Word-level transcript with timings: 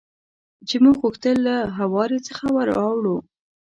چې 0.67 0.75
موږ 0.83 0.95
غوښتل 1.03 1.35
له 1.47 1.55
هوارې 1.77 2.19
څخه 2.27 2.45
ور 2.55 2.69
اوړو. 2.83 3.17